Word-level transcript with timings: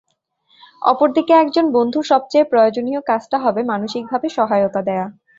অপর 0.81 1.07
দিকে 1.11 1.33
একজন 1.33 1.65
বন্ধুর 1.71 2.05
সবচেয়ে 2.05 2.49
প্রয়োজনীয় 2.51 3.01
কাজটা 3.01 3.37
হবে 3.37 3.61
মানসিকভাবে 3.63 4.27
সহায়তা 4.29 4.81
দেওয়া। 4.81 5.07